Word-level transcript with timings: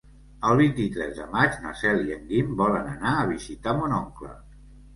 El 0.51 0.55
vint-i-tres 0.61 1.11
de 1.17 1.27
maig 1.35 1.59
na 1.67 1.75
Cel 1.83 2.01
i 2.07 2.17
en 2.17 2.25
Guim 2.33 2.57
volen 2.63 2.91
anar 2.97 3.15
a 3.21 3.29
visitar 3.35 3.79
mon 3.83 3.97
oncle. 4.03 4.37